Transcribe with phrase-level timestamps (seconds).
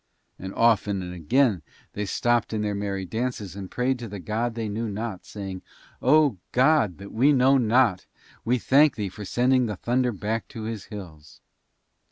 [0.39, 1.61] And often and again
[1.93, 5.61] they stopped in their merry dances and prayed to the God they knew not, saying,
[6.01, 8.07] "O, God that we know not,
[8.43, 11.39] we thank Thee for sending the thunder back to his hills."